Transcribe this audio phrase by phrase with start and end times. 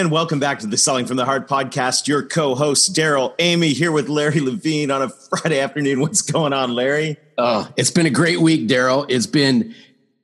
[0.00, 2.08] And welcome back to the Selling from the Heart podcast.
[2.08, 6.00] Your co-host Darrell Amy here with Larry Levine on a Friday afternoon.
[6.00, 7.18] What's going on, Larry?
[7.36, 9.04] Oh, it's been a great week, Darrell.
[9.10, 9.74] It's been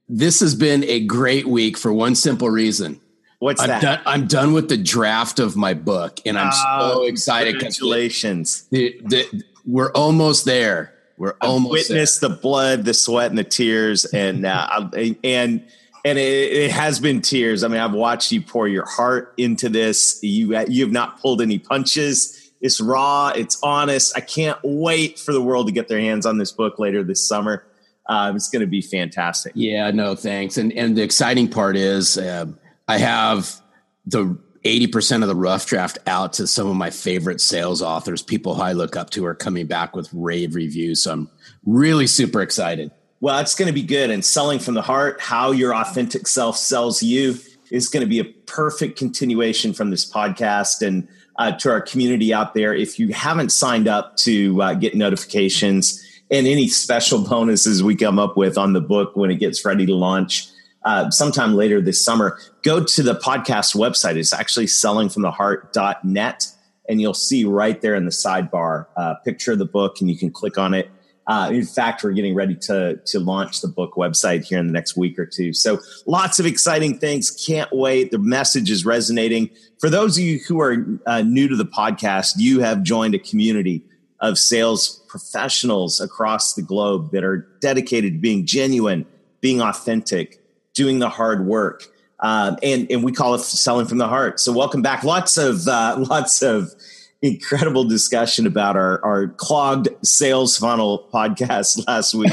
[0.08, 2.98] this has been a great week for one simple reason.
[3.38, 3.82] What's I'm that?
[3.82, 7.56] Done, I'm done with the draft of my book, and I'm Oh, so excited.
[7.56, 8.62] Congratulations.
[8.70, 10.94] the- the- we're almost there.
[11.18, 14.88] We're I've almost witnessed the blood, the sweat, and the tears, and uh,
[15.22, 15.64] and
[16.06, 17.64] and it, it has been tears.
[17.64, 20.20] I mean, I've watched you pour your heart into this.
[20.22, 22.52] You you have not pulled any punches.
[22.60, 23.32] It's raw.
[23.34, 24.16] It's honest.
[24.16, 27.26] I can't wait for the world to get their hands on this book later this
[27.26, 27.66] summer.
[28.08, 29.52] Uh, it's going to be fantastic.
[29.56, 30.56] Yeah, no, thanks.
[30.56, 32.46] And and the exciting part is uh,
[32.86, 33.60] I have
[34.06, 38.60] the 80% of the rough draft out to some of my favorite sales authors, people
[38.60, 41.02] I look up to are coming back with rave reviews.
[41.02, 41.30] So I'm
[41.64, 42.90] really super excited.
[43.20, 44.10] Well, it's going to be good.
[44.10, 47.36] And selling from the heart, how your authentic self sells you,
[47.70, 52.32] is going to be a perfect continuation from this podcast and uh, to our community
[52.32, 52.74] out there.
[52.74, 58.18] If you haven't signed up to uh, get notifications and any special bonuses we come
[58.18, 60.48] up with on the book when it gets ready to launch
[60.84, 64.16] uh, sometime later this summer, go to the podcast website.
[64.16, 66.52] It's actually sellingfromtheheart.net.
[66.88, 70.16] And you'll see right there in the sidebar a picture of the book, and you
[70.16, 70.88] can click on it
[71.26, 74.72] uh, in fact, we're getting ready to to launch the book website here in the
[74.72, 75.52] next week or two.
[75.52, 77.30] So lots of exciting things.
[77.30, 78.12] Can't wait.
[78.12, 79.50] The message is resonating.
[79.80, 83.18] For those of you who are uh, new to the podcast, you have joined a
[83.18, 83.82] community
[84.20, 89.04] of sales professionals across the globe that are dedicated to being genuine,
[89.40, 90.40] being authentic,
[90.74, 91.84] doing the hard work.
[92.20, 94.38] Um, and and we call it selling from the heart.
[94.38, 95.02] So welcome back.
[95.02, 96.72] Lots of uh, lots of
[97.22, 102.30] incredible discussion about our, our clogged sales funnel podcast last week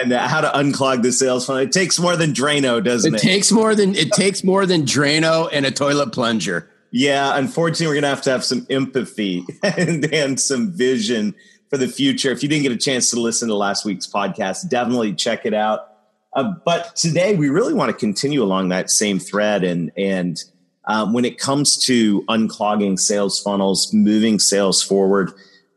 [0.00, 1.62] and how to unclog the sales funnel.
[1.62, 3.26] It takes more than Drano, doesn't It it?
[3.26, 6.70] takes more than it takes more than Drano and a toilet plunger.
[6.90, 11.34] yeah, unfortunately, we're going to have to have some empathy and, and some vision
[11.70, 12.30] for the future.
[12.30, 15.54] If you didn't get a chance to listen to last week's podcast, definitely check it
[15.54, 15.88] out.
[16.34, 20.42] Uh, but today, we really want to continue along that same thread and and
[20.86, 25.32] um, when it comes to unclogging sales funnels, moving sales forward,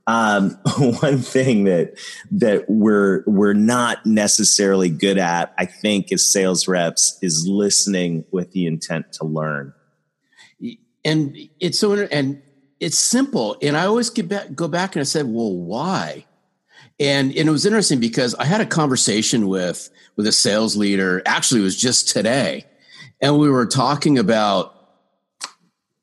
[0.08, 2.00] um, one thing that
[2.32, 8.52] that we're we're not necessarily good at, I think, as sales reps, is listening with
[8.52, 9.74] the intent to learn.
[11.06, 12.42] And it's so and
[12.80, 13.58] it's simple.
[13.62, 16.26] And I always get back go back and I said, well, why?
[17.00, 21.22] And and it was interesting because I had a conversation with with a sales leader.
[21.26, 22.66] Actually, it was just today,
[23.22, 24.77] and we were talking about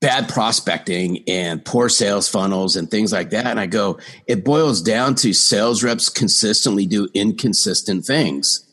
[0.04, 3.46] bad prospecting and poor sales funnels and things like that.
[3.46, 8.66] And I go, it boils down to sales reps consistently do inconsistent things.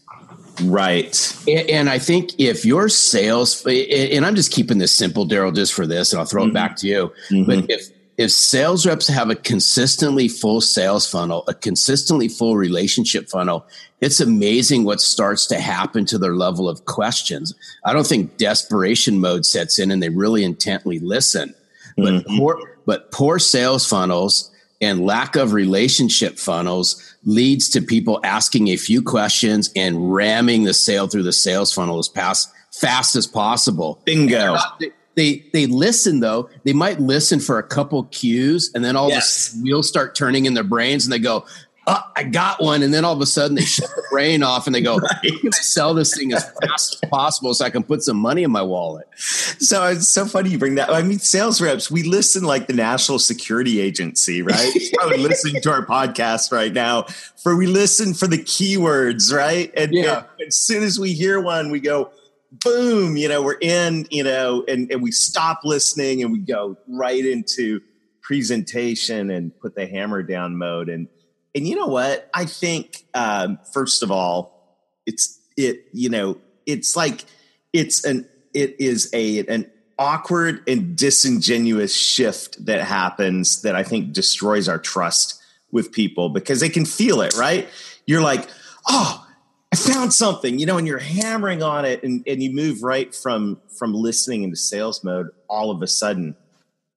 [0.64, 1.16] Right.
[1.48, 5.74] And, and I think if your sales, and I'm just keeping this simple, Darrell, just
[5.74, 6.50] for this, and I'll throw Mhm.
[6.50, 7.12] it back to you.
[7.32, 7.46] Mhm.
[7.46, 7.88] But if
[8.22, 13.66] if sales reps have a consistently full sales funnel, a consistently full relationship funnel,
[14.00, 17.54] it's amazing what starts to happen to their level of questions.
[17.86, 21.54] I don't think desperation mode sets in and they really intently listen.
[21.98, 22.38] But Mhm.
[22.38, 24.50] poor but poor sales funnels
[24.82, 26.96] and lack of relationship funnels
[27.26, 32.00] leads to people asking a few questions and ramming the sale through the sales funnel
[32.00, 34.00] as fast, fast as possible.
[34.06, 34.58] Bingo.
[34.80, 36.50] They, they they listen though.
[36.64, 39.50] They might listen for a couple cues, and then all Yes.
[39.50, 41.46] the wheels start turning in their brains, and they go,
[41.88, 44.68] oh, "I got one." And then all of a sudden, they shut the brain off,
[44.68, 45.22] and they go, Right.
[45.42, 48.44] Can I sell this thing as fast as possible so I can put some money
[48.44, 50.90] in my wallet?" So it's so funny you bring that.
[50.90, 54.72] I mean, sales reps, we listen like the National Security Agency, right?
[54.94, 57.04] Probably listening to our podcast right now.
[57.44, 59.72] For we listen for the keywords, right?
[59.76, 60.24] And, Yeah.
[60.40, 62.12] and as soon as we hear one, we go,
[62.52, 66.78] boom, you know, we're in, you know, and, and we stop listening and we go
[66.88, 67.82] right into
[68.22, 70.90] presentation and put the hammer down mode.
[70.90, 71.08] And
[71.54, 72.30] and you know what?
[72.34, 77.26] I think um, first of all, it's it, you know, it's like
[77.74, 79.70] it's an it is a an
[80.00, 86.60] awkward and disingenuous shift that happens that I think destroys our trust with people because
[86.60, 87.68] they can feel it, right?
[88.06, 88.48] You're like,
[88.88, 89.26] oh,
[89.74, 93.14] I found something, you know, and you're hammering on it and, and you move right
[93.16, 96.36] from from listening into sales mode all of a sudden.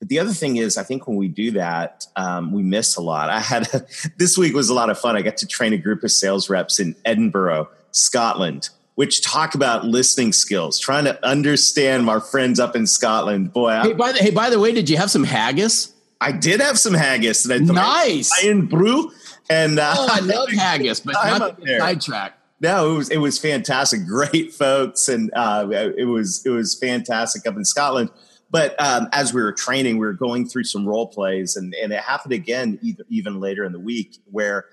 [0.00, 3.00] But the other thing is, I think when we do that, um, we miss a
[3.00, 3.30] lot.
[3.30, 3.86] I had a,
[4.18, 5.16] this week was a lot of fun.
[5.16, 9.84] I got to train a group of sales reps in Edinburgh, Scotland, which talk about
[9.84, 13.52] listening skills, trying to understand my friends up in Scotland.
[13.52, 15.94] Boy, hey, by the, hey, by the way, did you have some haggis?
[16.20, 19.12] I did have some haggis, and I nice Irn-Bru.
[19.48, 22.38] And uh, oh, I love haggis, but not sidetrack.
[22.64, 24.06] No, it was it was fantastic.
[24.06, 25.68] Great folks, and uh,
[25.98, 28.08] it was it was fantastic up in Scotland.
[28.50, 31.92] But um, as we were training, we were going through some role plays, and and
[31.92, 34.64] it happened again even, even later in the week where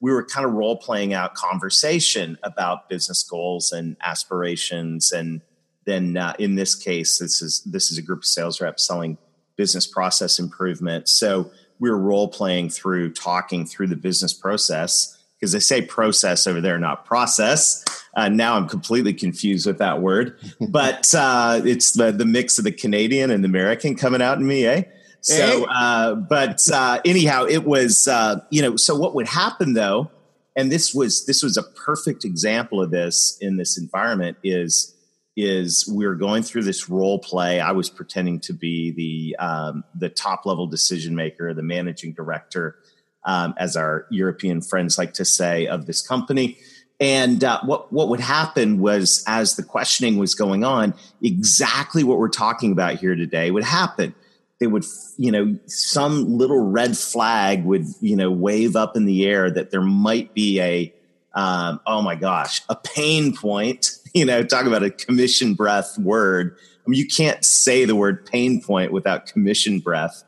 [0.00, 5.42] we were kind of role playing out conversation about business goals and aspirations, and
[5.84, 9.18] then uh, in this case, this is this is a group of sales reps selling
[9.56, 11.10] business process improvement.
[11.10, 15.13] So we were role playing through talking through the business process
[15.44, 17.84] because they say process over there, not process.
[18.16, 20.38] Uh, now I'm completely confused with that word,
[20.70, 24.46] but uh, it's the, the mix of the Canadian and the American coming out in
[24.46, 24.84] me, eh?
[25.20, 28.76] So, uh, but uh, anyhow, it was uh, you know.
[28.76, 30.10] So what would happen though,
[30.54, 34.94] and this was this was a perfect example of this in this environment is
[35.34, 37.58] is we were going through this role play.
[37.58, 42.76] I was pretending to be the um, the top level decision maker, the managing director,
[43.24, 46.58] um, as our European friends like to say, of this company.
[47.00, 52.18] And uh, what what would happen was, as the questioning was going on, exactly what
[52.18, 54.14] we're talking about here today would happen.
[54.60, 54.84] They would,
[55.16, 59.72] you know, some little red flag would, you know, wave up in the air that
[59.72, 60.94] there might be a,
[61.34, 66.56] um, oh my gosh, a pain point you know, talk about a commission breath word.
[66.86, 70.22] I mean, you can't say the word pain point without commission breath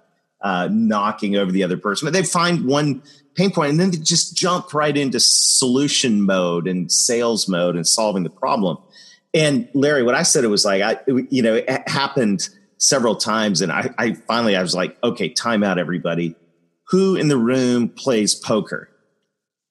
[0.47, 2.07] uh, knocking over the other person.
[2.07, 3.03] But they find one
[3.35, 7.85] pain point and then they just jump right into solution mode and sales mode and
[7.85, 8.79] solving the problem.
[9.35, 10.99] And Larry, what I said, it was like, I,
[11.31, 12.49] you know, it happened
[12.79, 13.61] several times.
[13.61, 16.37] And I, I finally, I was like, okay, time out, everybody.
[16.91, 18.89] Who in the room plays poker?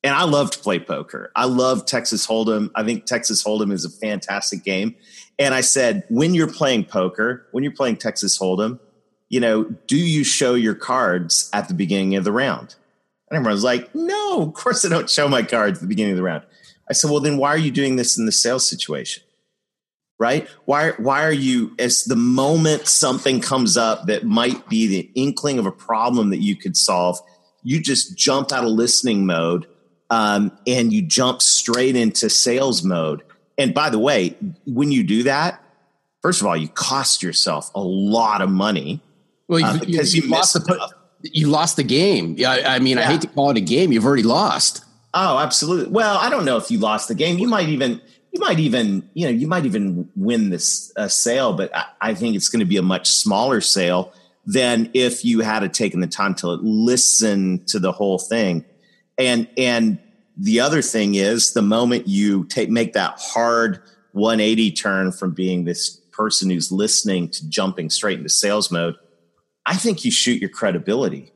[0.04, 1.32] and I love to play poker.
[1.36, 2.70] I love Texas Hold'em.
[2.76, 4.94] I think Texas Hold'em is a fantastic game.
[5.40, 8.80] And I said, when you're playing poker, when you're playing Texas Hold'em,
[9.30, 12.76] you know, do you show your cards at the beginning of the round?
[13.30, 16.18] And everyone's like, no, of course I don't show my cards at the beginning of
[16.18, 16.44] the round.
[16.90, 19.24] I said, well, then why are you doing this in the sales situation?
[20.18, 20.48] Right?
[20.66, 25.60] Why, why are you, as the moment something comes up that might be the inkling
[25.60, 27.20] of a problem that you could solve,
[27.64, 29.68] you just jump out of listening mode
[30.10, 33.24] um, and you jump straight into sales mode.
[33.58, 35.62] And by the way, when you do that,
[36.22, 39.02] first of all, you cost yourself a lot of money.
[39.48, 42.36] Well, uh, because you, you, you lost the you lost the game.
[42.38, 43.04] Yeah, I mean, yeah.
[43.04, 43.92] I hate to call it a game.
[43.92, 44.84] You've already lost.
[45.14, 45.92] Oh, absolutely.
[45.92, 47.40] Well, I don't know if you lost the game.
[47.40, 48.02] You might even
[48.32, 52.14] you might even you know you might even win this uh, sale, but I, I
[52.14, 54.14] think it's going to be a much smaller sale
[54.46, 58.64] than if you had taken the time to listen to the whole thing
[59.18, 60.00] and and
[60.38, 63.82] the other thing is the moment you take make that hard
[64.12, 68.96] 180 turn from being this person who's listening to jumping straight into sales mode,
[69.66, 71.32] I think you shoot your credibility.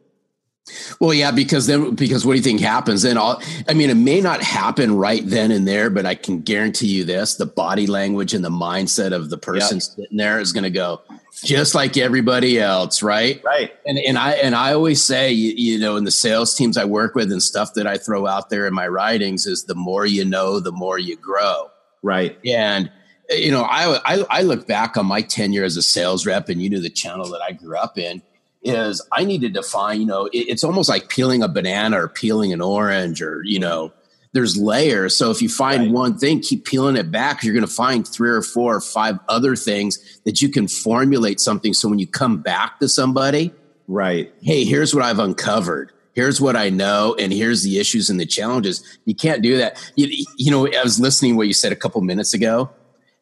[1.00, 3.02] Well, yeah, because then because what do you think happens?
[3.02, 6.42] Then all I mean, it may not happen right then and there, but I can
[6.42, 9.84] guarantee you this: the body language and the mindset of the person yep.
[9.84, 11.02] sitting there is going to go
[11.44, 13.42] just like everybody else, right?
[13.44, 13.74] Right.
[13.86, 16.86] And and I and I always say, you, you know, in the sales teams I
[16.86, 20.06] work with and stuff that I throw out there in my writings is the more
[20.06, 21.72] you know, the more you grow.
[22.02, 22.38] Right.
[22.46, 22.92] And
[23.30, 26.62] you know, I, I I look back on my tenure as a sales rep, and
[26.62, 28.22] you knew the channel that I grew up in
[28.62, 32.10] is I need to define, you know, it, it's almost like peeling a banana or
[32.10, 33.94] peeling an orange or, you know,
[34.34, 35.16] there's layers.
[35.16, 35.92] So if you find right.
[35.92, 37.44] one thing, keep peeling it back.
[37.44, 41.40] You're going to find three or four or five other things that you can formulate
[41.40, 41.74] something.
[41.74, 43.54] So when you come back to somebody,
[43.88, 44.32] right?
[44.42, 45.92] Hey, here's what I've uncovered.
[46.14, 48.84] Here's what I know, and here's the issues and the challenges.
[49.06, 49.80] You can't do that.
[49.96, 52.70] You, you know, I was listening to what you said a couple minutes ago,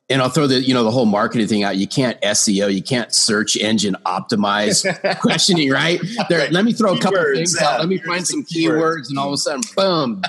[0.09, 1.77] and I'll throw the you know the whole marketing thing out.
[1.77, 4.85] You can't SEO, you can't search engine optimize
[5.19, 5.99] questioning, right?
[6.29, 7.67] There, let me throw a couple things yeah.
[7.67, 7.79] out.
[7.79, 10.23] Let me find some keywords, keywords, and all of a sudden, boom,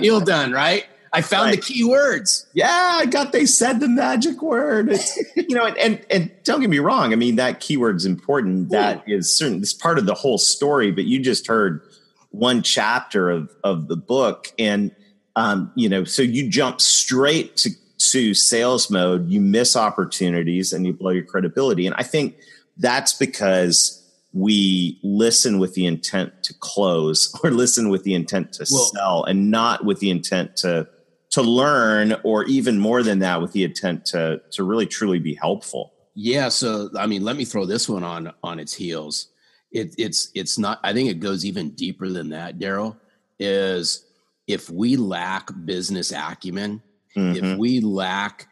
[0.00, 0.86] deal done, right?
[1.14, 1.62] I found right.
[1.62, 2.46] the keywords.
[2.54, 3.32] Yeah, I got.
[3.32, 4.90] They said the magic word.
[4.90, 7.12] It's, you know, and, and, and don't get me wrong.
[7.12, 8.70] I mean, that keyword's important.
[8.70, 9.16] That Ooh.
[9.16, 9.60] is certain.
[9.60, 10.90] It's part of the whole story.
[10.90, 11.82] But you just heard
[12.30, 14.90] one chapter of of the book, and
[15.36, 17.70] um, you know, so you jump straight to
[18.10, 21.86] to sales mode, you miss opportunities and you blow your credibility.
[21.86, 22.36] And I think
[22.76, 23.98] that's because
[24.32, 29.24] we listen with the intent to close or listen with the intent to well, sell
[29.24, 30.88] and not with the intent to
[31.30, 35.34] to learn or even more than that with the intent to to really truly be
[35.34, 35.92] helpful.
[36.14, 39.28] Yeah, so I mean, let me throw this one on on its heels.
[39.72, 40.78] it, it's it's not.
[40.82, 42.58] I think it goes even deeper than that.
[42.58, 42.96] Darrell
[43.38, 44.04] is
[44.46, 46.82] if we lack business acumen,
[47.16, 47.44] mm-hmm.
[47.44, 48.48] if we lack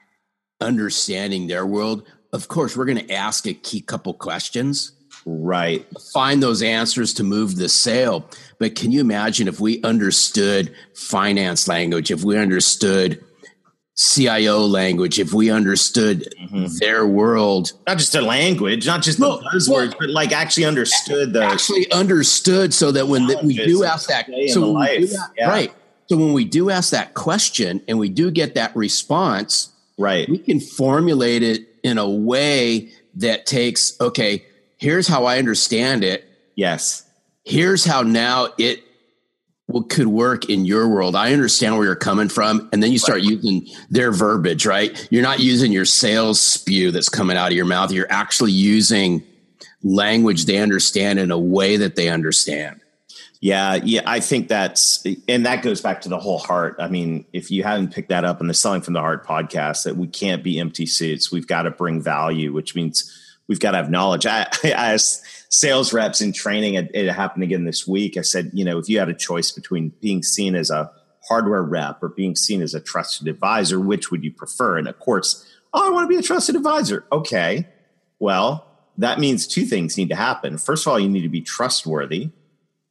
[0.60, 4.92] understanding their world, of course we're going to ask a key couple questions
[5.26, 8.26] right find those answers to move the sale
[8.58, 13.22] but can you imagine if we understood finance language if we understood
[14.00, 16.74] CIO language, if we understood mm-hmm.
[16.78, 21.34] their world, not just a language, not just the buzzwords, well, but like actually understood
[21.34, 24.80] the actually understood, so that when the, we do ask that, so
[25.36, 25.50] yeah.
[25.50, 25.74] right,
[26.10, 30.38] so when we do ask that question and we do get that response, right, we
[30.38, 34.44] can formulate it in a way that takes okay.
[34.76, 36.28] Here's how I understand it.
[36.56, 37.08] Yes.
[37.44, 38.82] Here's how now it
[39.88, 41.14] could work in your world.
[41.14, 42.68] I understand where you're coming from.
[42.72, 45.06] And then you start using their verbiage, right?
[45.12, 47.92] You're not using your sales spew that's coming out of your mouth.
[47.92, 49.22] You're actually using
[49.84, 52.80] language they understand in a way that they understand.
[53.40, 56.76] Yeah, yeah, I think that's and that goes back to the whole heart.
[56.78, 59.84] I mean, if you haven't picked that up in the Selling from the Heart podcast,
[59.84, 61.32] that we can't be empty suits.
[61.32, 63.10] We've got to bring value, which means
[63.48, 64.26] we've got to have knowledge.
[64.26, 68.16] I, I asked sales reps in training, it, it happened again this week.
[68.16, 70.90] I said, you know, if you had a choice between being seen as a
[71.28, 74.78] hardware rep or being seen as a trusted advisor, which would you prefer?
[74.78, 77.04] And of course, oh, I want to be a trusted advisor.
[77.10, 77.66] Okay.
[78.18, 78.66] Well,
[78.98, 80.58] that means two things need to happen.
[80.58, 82.30] First of all, you need to be trustworthy.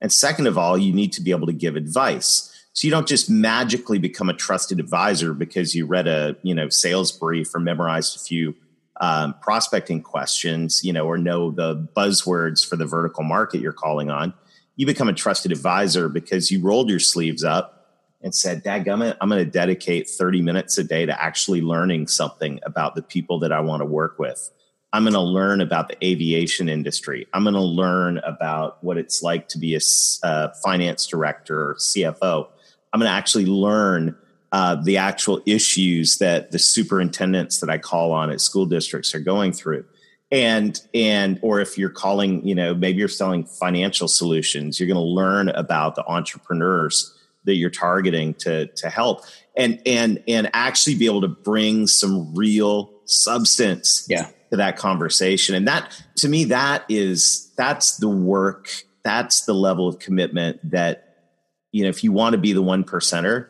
[0.02, 2.46] And second of all, you need to be able to give advice.
[2.74, 6.70] So you don't just magically become a trusted advisor because you read a, you know,
[6.70, 8.56] sales brief or memorized a few
[9.02, 14.10] um, prospecting questions, you know, or know the buzzwords for the vertical market you're calling
[14.10, 14.34] on,
[14.76, 17.80] you become a trusted advisor because you rolled your sleeves up
[18.22, 22.60] and said, Dadgummit, I'm going to dedicate 30 minutes a day to actually learning something
[22.64, 24.50] about the people that I want to work with.
[24.92, 27.28] I'm going to learn about the aviation industry.
[27.34, 29.80] I'm going to learn about what it's like to be a
[30.24, 32.48] uh, finance director or CFO.
[32.92, 34.18] I'm going to actually learn
[34.52, 39.20] uh, the actual issues that the superintendents that I call on at school districts are
[39.20, 39.86] going through.
[40.32, 44.96] And, and, or if you're calling, you know, maybe you're selling financial solutions, you're going
[44.96, 47.16] to learn about the entrepreneurs
[47.46, 49.22] that you're targeting to, to help
[49.56, 54.30] and, and, and actually be able to bring some real substance yeah.
[54.52, 55.56] to that conversation.
[55.56, 58.70] And that, to me, that is, that's the work.
[59.04, 61.18] That's the level of commitment that,
[61.72, 63.48] you know, if you want to be the one percenter,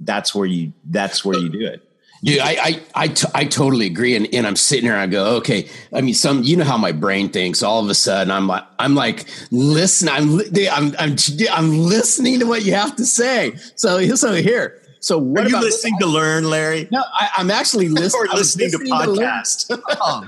[0.00, 1.82] that's where you that's where you do it.
[2.22, 4.92] Dude, I I I, t- I totally agree, and, and I'm sitting here.
[4.92, 5.68] and I go, okay.
[5.92, 7.62] I mean, some you know how my brain thinks.
[7.62, 11.16] All of a sudden, I'm like, I'm like, listen, I'm I'm I'm
[11.52, 13.54] I'm listening to what you have to say.
[13.76, 16.06] So so here, so what are you listening this?
[16.06, 16.88] to learn, Larry?
[16.90, 18.28] No, I, am actually listening.
[18.30, 19.68] or listening, listening, to podcast.
[19.68, 20.26] To oh,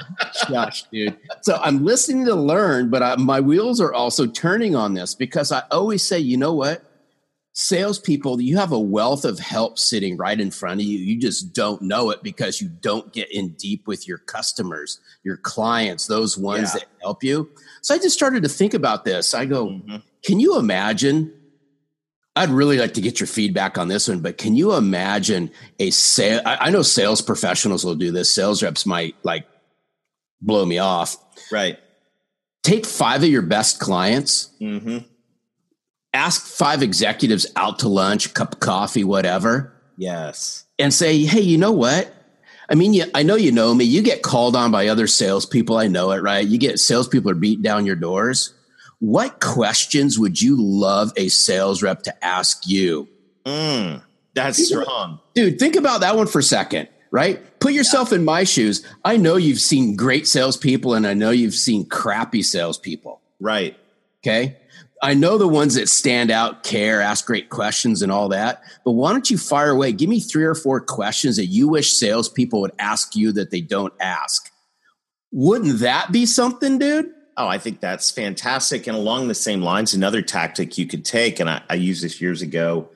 [0.49, 1.17] gosh, dude.
[1.43, 5.53] So I'm listening to learn, but I, my wheels are also turning on this because
[5.53, 6.85] I always say, you know what?
[7.53, 10.99] salespeople, you have a wealth of help sitting right in front of you.
[10.99, 15.37] You just don't know it because you don't get in deep with your customers, your
[15.37, 16.81] clients, those ones yeah.
[16.81, 17.51] that help you.
[17.83, 19.35] So I just started to think about this.
[19.35, 19.97] I go, mm-hmm.
[20.25, 21.33] can you imagine?
[22.37, 25.91] I'd really like to get your feedback on this one, but can you imagine a
[25.91, 26.41] sale?
[26.47, 28.33] I, I know sales professionals will do this.
[28.33, 29.47] Sales reps might like
[30.41, 31.17] blow me off.
[31.51, 31.79] Right.
[32.63, 34.55] Take five of your best clients.
[34.61, 34.99] Mm-hmm
[36.13, 39.73] ask five executives out to lunch, cup of coffee, whatever.
[39.97, 40.65] Yes.
[40.79, 42.15] And say, hey, you know what?
[42.69, 43.85] I mean, you, I know you know me.
[43.85, 45.77] You get called on by other salespeople.
[45.77, 46.47] I know it, right?
[46.47, 48.55] You get salespeople are beat down your doors.
[49.01, 53.09] What questions would you love a sales rep to ask you?
[53.45, 54.03] Mm,
[54.35, 55.21] that's strong.
[55.35, 57.41] Dude, think about that one for a second, right?
[57.61, 58.19] Put yourself yeah.
[58.19, 58.87] in my shoes.
[59.05, 63.21] I know you've seen great salespeople and I know you've seen crappy salespeople.
[63.41, 63.77] Right.
[64.23, 64.57] Okay.
[65.03, 68.63] I know the ones that stand out, care, ask great questions, and all that.
[68.85, 69.93] But why don't you fire away?
[69.93, 73.63] Give me three or four questions that you wish salespeople would ask you that they
[73.63, 74.51] don't ask.
[75.33, 77.11] Wouldn't that be something, dude?
[77.41, 78.87] Oh, I think that's fantastic.
[78.87, 82.21] And along the same lines, another tactic you could take, and I, I used this
[82.21, 82.91] years ago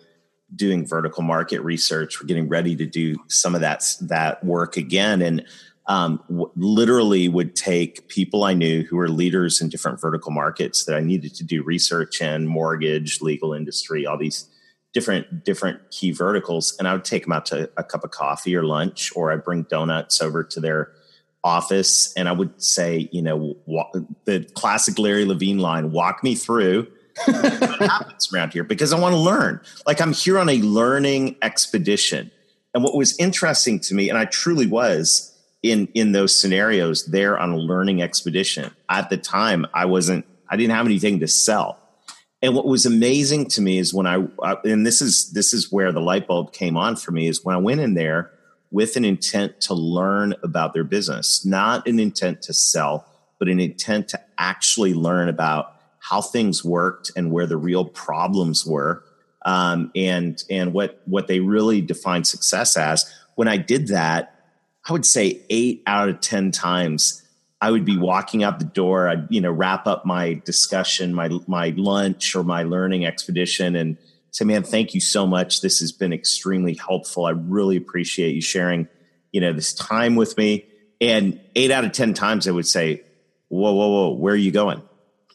[0.54, 2.20] doing vertical market research.
[2.20, 5.46] We're getting ready to do some of that that work again, and
[5.86, 10.84] um, w- literally would take people I knew who were leaders in different vertical markets
[10.84, 14.46] that I needed to do research in mortgage, legal industry, all these
[14.92, 18.54] different different key verticals, and I would take them out to a cup of coffee
[18.54, 20.92] or lunch, or I bring donuts over to their
[21.44, 26.34] office, and I would say, you know, walk, the classic Larry Levine line: "Walk me
[26.34, 26.88] through."
[27.26, 27.44] what
[27.80, 29.60] happens around here because I want to learn.
[29.86, 32.32] Like I'm here on a learning expedition.
[32.74, 35.32] And what was interesting to me, and I truly was,
[35.62, 40.56] in in those scenarios there on a learning expedition at the time i wasn't I
[40.56, 41.78] didn't have anything to sell.
[42.42, 44.24] And what was amazing to me is when I,
[44.64, 47.56] and this is this is where the light bulb came on for me is when
[47.56, 48.30] I went in there
[48.74, 53.06] with an intent to learn about their business, not an intent to sell,
[53.38, 58.66] but an intent to actually learn about how things worked and where the real problems
[58.66, 59.04] were,
[59.46, 63.08] um, and and what what they really define success as.
[63.36, 64.40] When I did that,
[64.88, 67.22] I would say eight out of ten times
[67.60, 69.08] I would be walking out the door.
[69.08, 73.98] I'd you know wrap up my discussion, my my lunch or my learning expedition, and
[74.34, 75.60] say, "Man, thank you so much.
[75.60, 77.26] This has been extremely helpful.
[77.26, 78.88] I really appreciate you sharing
[79.32, 80.66] you know this time with me."
[81.00, 83.02] And eight out of ten times, I would say,
[83.48, 84.14] "Whoa, whoa, whoa!
[84.14, 84.82] Where are you going?"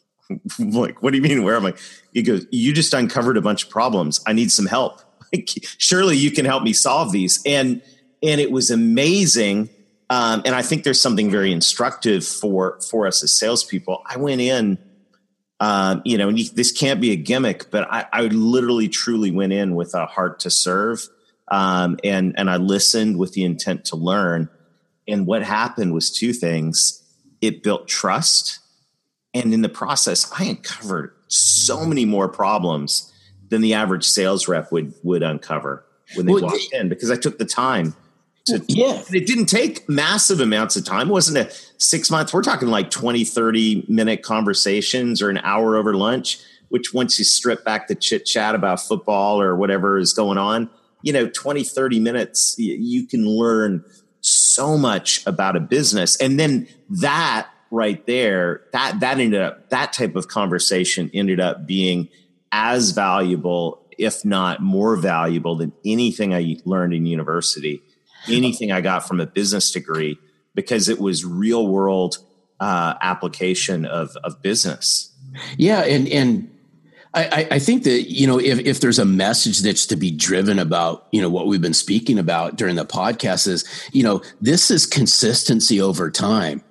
[0.58, 1.42] like, what do you mean?
[1.42, 1.74] Where am I?
[2.12, 4.20] He goes, "You just uncovered a bunch of problems.
[4.26, 5.00] I need some help.
[5.78, 7.82] Surely you can help me solve these." And
[8.22, 9.70] and it was amazing
[10.10, 14.02] um, and I think there's something very instructive for for us as salespeople.
[14.04, 14.76] I went in,
[15.60, 19.52] um, you know, and this can't be a gimmick, but I, I literally, truly went
[19.52, 21.06] in with a heart to serve,
[21.48, 24.48] um, and and I listened with the intent to learn.
[25.06, 27.02] And what happened was two things:
[27.42, 28.60] it built trust,
[29.34, 33.12] and in the process, I uncovered so many more problems
[33.50, 37.16] than the average sales rep would would uncover when they well, walked in because I
[37.16, 37.94] took the time
[38.50, 39.02] to, yeah.
[39.12, 41.08] it didn't take massive amounts of time.
[41.08, 42.32] It wasn't a six months.
[42.32, 46.38] We're talking like 20, 30 minute conversations or an hour over lunch,
[46.68, 50.70] which once you strip back the chit chat about football or whatever is going on,
[51.02, 53.84] you know, 20, 30 minutes, you can learn
[54.20, 56.16] so much about a business.
[56.16, 61.66] And then that right there, that, that ended up, that type of conversation ended up
[61.66, 62.08] being
[62.52, 67.82] as valuable, if not more valuable than anything I learned in university
[68.28, 70.18] anything I got from a business degree
[70.54, 72.18] because it was real world
[72.60, 75.12] uh, application of of business.
[75.56, 76.50] Yeah, and and
[77.12, 80.58] I, I think that you know if if there's a message that's to be driven
[80.58, 84.70] about you know what we've been speaking about during the podcast is you know this
[84.70, 86.62] is consistency over time.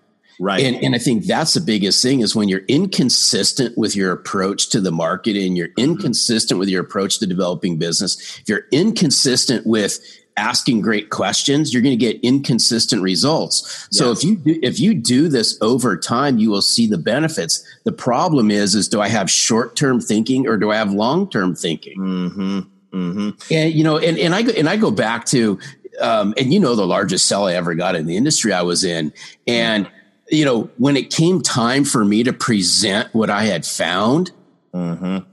[0.41, 0.63] Right.
[0.63, 4.69] And, and I think that's the biggest thing is when you're inconsistent with your approach
[4.69, 5.91] to the market and you're mm-hmm.
[5.91, 9.99] inconsistent with your approach to developing business, if you're inconsistent with
[10.39, 13.87] asking great questions, you're going to get inconsistent results.
[13.91, 17.63] So if you do, if you do this over time, you will see the benefits.
[17.83, 21.29] The problem is, is do I have short term thinking or do I have long
[21.29, 21.99] term thinking?
[21.99, 22.59] Mm-hmm.
[22.97, 23.53] Mm-hmm.
[23.53, 25.59] And you know, and, and I go and I go back to,
[26.01, 28.83] um, and you know, the largest sell I ever got in the industry I was
[28.83, 29.13] in,
[29.45, 29.89] and
[30.29, 34.31] you know, when it came time for me to present what I had found.
[34.73, 35.28] Mm-hmm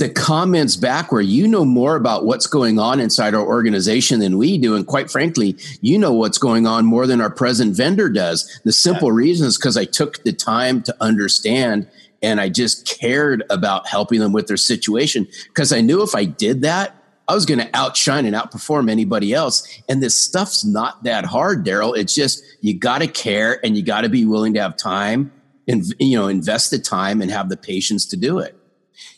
[0.00, 4.38] the comments back where you know more about what's going on inside our organization than
[4.38, 4.74] we do.
[4.74, 8.60] And quite frankly, you know what's going on more than our present vendor does.
[8.64, 9.16] The simple yeah.
[9.16, 11.86] reason is because I took the time to understand
[12.22, 15.28] and I just cared about helping them with their situation.
[15.48, 16.96] Because I knew if I did that,
[17.28, 19.68] I was going to outshine and outperform anybody else.
[19.86, 21.92] And this stuff's not that hard, Darrell.
[21.92, 25.30] It's just you got to care and you got to be willing to have time
[25.68, 28.56] and you know invest the time and have the patience to do it.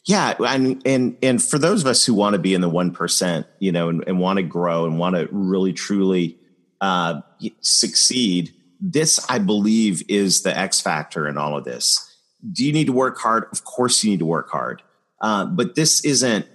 [0.04, 2.90] Yeah, and and and for those of us who want to be in the one
[2.90, 6.38] percent, you know, and, and want to grow and want to really truly
[6.80, 7.20] uh,
[7.60, 12.08] succeed, this I believe is the X factor in all of this.
[12.52, 13.44] Do you need to work hard?
[13.52, 14.82] Of course, you need to work hard,
[15.20, 16.46] uh, but this isn't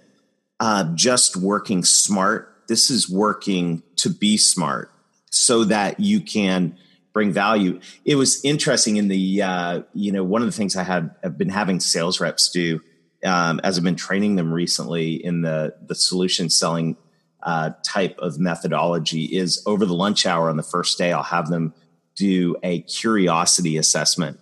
[0.60, 2.54] uh, just working smart.
[2.68, 4.92] This is working to be smart
[5.30, 6.78] so that you can
[7.14, 7.80] bring value.
[8.06, 11.38] It was interesting in the uh, you know one of the things I had have
[11.38, 12.82] been having sales reps do
[13.24, 16.98] um, as I've been training them recently in the the solution selling
[17.44, 21.50] uh, type of methodology is over the lunch hour on the first day, I'll have
[21.50, 21.74] them
[22.16, 24.40] do a curiosity assessment.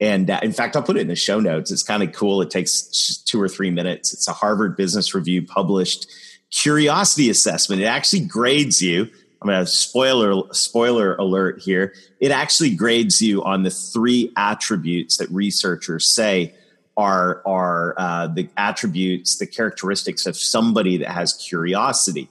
[0.00, 1.70] And uh, in fact, I'll put it in the show notes.
[1.70, 2.40] It's kind of cool.
[2.40, 4.14] It takes two or three minutes.
[4.14, 6.10] It's a Harvard Business Review published
[6.50, 7.82] curiosity assessment.
[7.82, 9.08] It actually grades you.
[9.42, 11.94] I'm going to spoiler spoiler alert here.
[12.18, 16.54] It actually grades you on the three attributes that researchers say
[17.00, 22.28] are are uh, the attributes, the characteristics of somebody that has curiosity.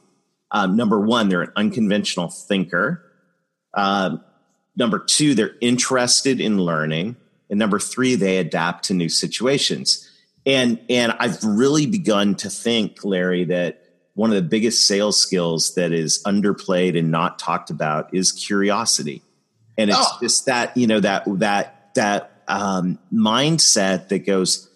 [0.52, 3.04] Um, number one, they're an unconventional thinker.
[3.74, 4.18] Uh,
[4.76, 7.16] number two, they're interested in learning,
[7.50, 10.10] and number three, they adapt to new situations.
[10.46, 15.76] And and I've really begun to think, Larry, that one of the biggest sales skills
[15.76, 19.22] that is underplayed and not talked about is curiosity.
[19.78, 20.18] And it's oh.
[20.22, 24.70] just that you know that that that um, mindset that goes,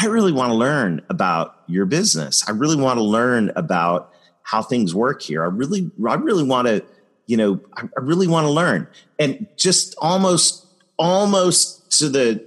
[0.00, 2.44] I really want to learn about your business.
[2.48, 5.42] I really want to learn about how things work here.
[5.42, 6.84] I really, I really want to,
[7.26, 8.86] you know, I, I really want to learn.
[9.18, 10.66] And just almost,
[10.98, 12.46] almost to the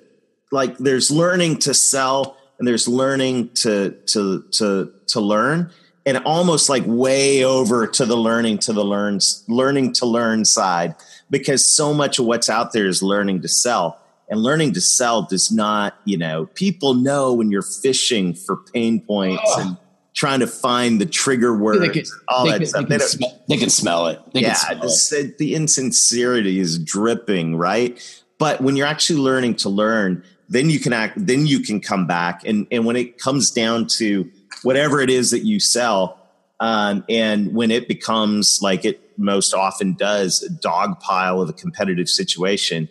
[0.51, 5.71] like there's learning to sell and there's learning to to to to learn
[6.05, 10.95] and almost like way over to the learning to the learns learning to learn side
[11.29, 15.23] because so much of what's out there is learning to sell and learning to sell
[15.23, 19.61] does not you know people know when you're fishing for pain points oh.
[19.61, 19.77] and
[20.13, 22.87] trying to find the trigger words they can, all they that can, stuff.
[22.87, 24.19] they can, they, they can, smell it.
[24.33, 28.23] They yeah smell the, the insincerity is dripping right?
[28.39, 32.07] But when you're actually learning to learn then you can act then you can come
[32.07, 32.43] back.
[32.45, 34.29] And and when it comes down to
[34.63, 36.19] whatever it is that you sell
[36.59, 41.53] um, and when it becomes like it most often does a dog pile of a
[41.53, 42.89] competitive situation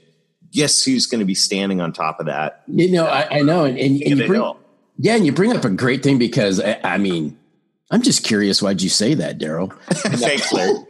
[0.56, 3.64] guess who's going to be standing on top of that you know i, I know
[3.64, 4.52] and, and, and you bring,
[4.98, 7.38] yeah and you bring up a great thing because I, I mean
[7.90, 10.84] i'm just curious why'd you say that darrell thanks larry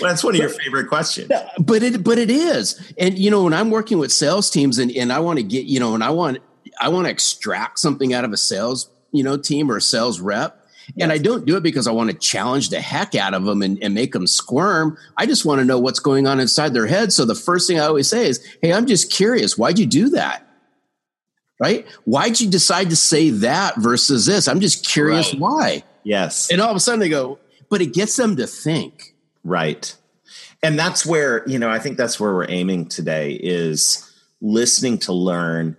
[0.00, 1.30] well, that's one of your favorite questions.
[1.58, 2.92] But it but it is.
[2.98, 5.66] And you know, when I'm working with sales teams and, and I want to get,
[5.66, 6.38] you know, and I want
[6.80, 10.20] I want to extract something out of a sales, you know, team or a sales
[10.20, 10.59] rep.
[10.98, 13.62] And I don't do it because I want to challenge the heck out of them
[13.62, 14.96] and, and make them squirm.
[15.16, 17.12] I just want to know what's going on inside their head.
[17.12, 19.58] So the first thing I always say is, Hey, I'm just curious.
[19.58, 20.46] Why'd you do that?
[21.60, 21.86] Right?
[22.04, 24.48] Why'd you decide to say that versus this?
[24.48, 25.40] I'm just curious right.
[25.40, 25.82] why.
[26.02, 26.50] Yes.
[26.50, 29.14] And all of a sudden they go, but it gets them to think.
[29.44, 29.94] Right.
[30.62, 35.12] And that's where, you know, I think that's where we're aiming today is listening to
[35.12, 35.76] learn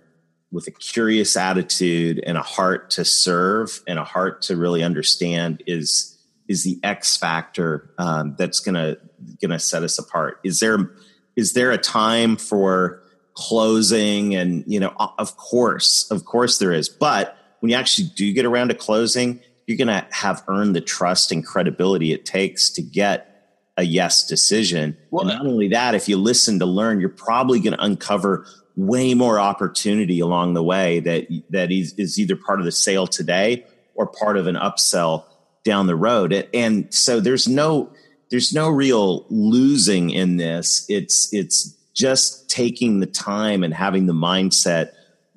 [0.52, 5.62] with a curious attitude and a heart to serve and a heart to really understand
[5.66, 6.08] is
[6.48, 8.96] is the X factor um, that's gonna
[9.40, 10.38] gonna set us apart.
[10.44, 10.90] Is there
[11.36, 13.02] is there a time for
[13.34, 14.34] closing?
[14.34, 16.88] And you know, of course, of course there is.
[16.88, 20.80] But when you actually do get around to closing, you're going to have earned the
[20.80, 23.28] trust and credibility it takes to get
[23.76, 24.96] a yes decision.
[25.10, 28.46] Well, and not only that, if you listen to learn, you're probably going to uncover
[28.76, 33.06] way more opportunity along the way that that is, is either part of the sale
[33.06, 35.24] today or part of an upsell
[35.64, 36.48] down the road.
[36.54, 37.92] And so there's no
[38.30, 40.86] there's no real losing in this.
[40.88, 44.92] It's it's just taking the time and having the mindset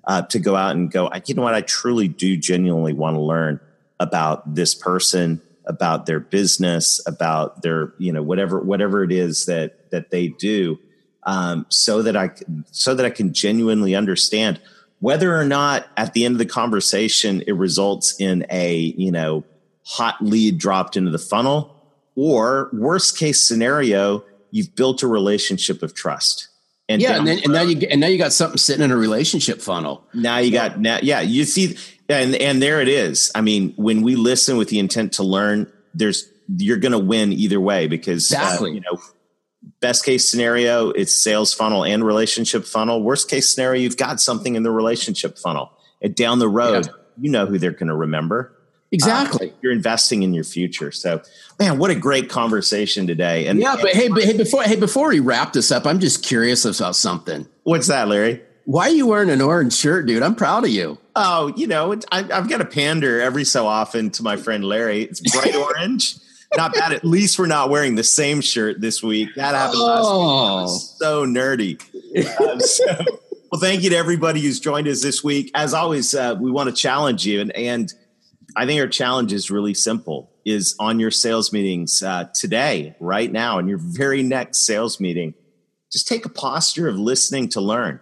[0.06, 1.10] uh, to go out and go.
[1.26, 1.54] You know what?
[1.54, 3.60] I truly do genuinely want to learn
[4.00, 9.89] about this person about their business about their you know whatever whatever it is that
[9.91, 10.78] that they do
[11.26, 12.30] um, so that i
[12.72, 14.60] so that i can genuinely understand
[15.00, 19.44] whether or not at the end of the conversation it results in a you know
[19.86, 21.76] hot lead dropped into the funnel
[22.16, 26.48] or worst case scenario you've built a relationship of trust
[26.88, 28.98] and yeah and, then, and now you and now you got something sitting in a
[28.98, 31.76] relationship funnel now you got now yeah you see
[32.10, 33.32] and and there it is.
[33.34, 37.34] I mean, when we listen with the intent to learn, there's you're going to win
[37.34, 38.72] either way because uh, exactly.
[38.72, 39.02] Uh, you know,
[39.82, 43.02] best case scenario, it's sales funnel and relationship funnel.
[43.02, 45.72] Worst case scenario, you've got something in the relationship funnel.
[46.02, 46.94] And down the road, yeah.
[47.20, 48.56] you know who they're going to remember.
[48.92, 49.52] Exactly.
[49.52, 50.92] Uh, you're investing in your future.
[50.92, 51.22] So,
[51.60, 53.48] man, what a great conversation today.
[53.48, 56.24] And yeah, but hey, but hey, before hey, before we wrap this up, I'm just
[56.24, 57.48] curious about something.
[57.64, 58.42] What's that, Larry?
[58.66, 60.24] Why are you wearing an orange shirt, dude?
[60.24, 60.98] I'm proud of you.
[61.16, 65.04] Oh, you know, I, have got a pander every so often to my friend Larry.
[65.04, 66.16] It's bright orange.
[66.58, 66.94] Not bad.
[66.94, 69.30] At least we're not wearing the same shirt this week.
[69.36, 69.86] That happened oh.
[69.86, 70.98] last week.
[71.00, 71.82] So nerdy.
[72.39, 72.86] Um, so,
[73.52, 75.52] well, thank you to everybody who's joined us this week.
[75.54, 77.94] As always, uh, we want to challenge you, and, and
[78.56, 83.32] I think our challenge is really simple: is on your sales meetings uh, today, right
[83.32, 85.34] now, in your very next sales meeting,
[85.91, 88.00] just take a posture of listening to learn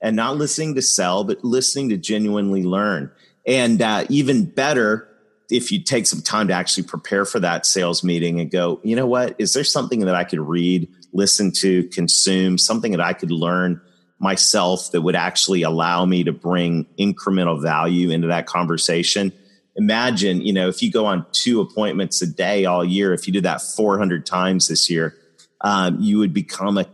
[0.00, 3.10] and not listening to sell, but listening to genuinely learn.
[3.46, 5.08] And uh, even better,
[5.54, 8.96] if you take some time to actually prepare for that sales meeting and go, you
[8.96, 13.12] know what, is there something that I could read, listen to, consume, something that I
[13.12, 13.80] could learn
[14.18, 19.32] myself that would actually allow me to bring incremental value into that conversation?
[19.76, 23.32] Imagine, you know, if you go on two appointments a day all year, if you
[23.32, 25.16] did that 400 times this year,
[25.60, 26.86] um, you would become a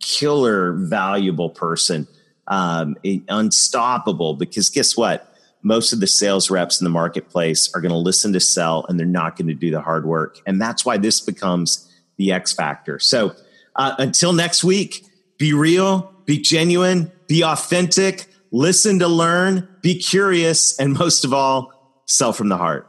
[0.00, 2.08] killer valuable person
[2.48, 2.96] um,
[3.28, 5.27] unstoppable because guess what?
[5.62, 8.98] Most of the sales reps in the marketplace are going to listen to sell and
[8.98, 10.38] they're not going to do the hard work.
[10.46, 12.98] And that's why this becomes the X factor.
[12.98, 13.34] So
[13.76, 15.04] uh, until next week,
[15.38, 21.72] be real, be genuine, be authentic, listen to learn, be curious, and most of all,
[22.06, 22.88] sell from the heart.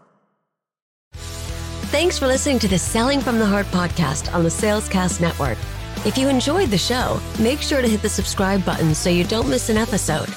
[1.91, 5.57] Thanks for listening to the Selling from the Heart podcast on the Salescast Network.
[6.05, 9.49] If you enjoyed the show, make sure to hit the subscribe button so you don't
[9.49, 10.29] miss an episode.